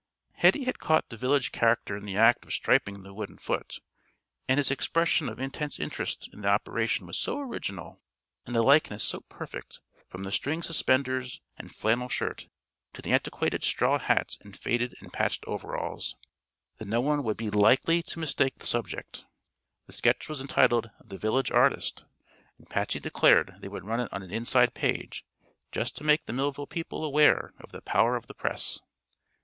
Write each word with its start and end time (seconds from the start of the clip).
Hetty 0.31 0.63
had 0.63 0.79
caught 0.79 1.09
the 1.09 1.15
village 1.15 1.51
character 1.51 1.95
in 1.95 2.05
the 2.05 2.17
act 2.17 2.43
of 2.43 2.51
striping 2.53 3.03
the 3.03 3.13
wooden 3.13 3.37
foot, 3.37 3.77
and 4.47 4.57
his 4.57 4.71
expression 4.71 5.29
of 5.29 5.39
intense 5.39 5.79
interest 5.79 6.27
in 6.33 6.41
the 6.41 6.47
operation 6.47 7.05
was 7.05 7.19
so 7.19 7.39
original, 7.39 8.01
and 8.47 8.55
the 8.55 8.63
likeness 8.63 9.03
so 9.03 9.19
perfect, 9.29 9.79
from 10.09 10.23
the 10.23 10.31
string 10.31 10.63
suspenders 10.63 11.41
and 11.55 11.75
flannel 11.75 12.09
shirt 12.09 12.47
to 12.93 13.03
the 13.03 13.13
antiquated 13.13 13.63
straw 13.63 13.99
hat 13.99 14.37
and 14.41 14.57
faded 14.57 14.95
and 15.01 15.13
patched 15.13 15.43
overalls, 15.45 16.15
that 16.77 16.87
no 16.87 16.99
one 16.99 17.23
would 17.23 17.37
be 17.37 17.51
likely 17.51 18.01
to 18.01 18.17
mistake 18.17 18.57
the 18.57 18.65
subject. 18.65 19.25
The 19.85 19.93
sketch 19.93 20.27
was 20.27 20.41
entitled 20.41 20.89
"The 20.99 21.19
Village 21.19 21.51
Artist," 21.51 22.05
and 22.57 22.67
Patsy 22.67 22.99
declared 22.99 23.57
they 23.59 23.67
would 23.69 23.85
run 23.85 23.99
it 23.99 24.11
on 24.11 24.23
an 24.23 24.31
inside 24.31 24.73
page, 24.73 25.27
just 25.71 25.95
to 25.97 26.03
make 26.03 26.25
the 26.25 26.33
Millville 26.33 26.65
people 26.65 27.03
aware 27.03 27.53
of 27.59 27.71
the 27.71 27.83
"power 27.83 28.15
of 28.15 28.25
the 28.25 28.33
press." 28.33 28.79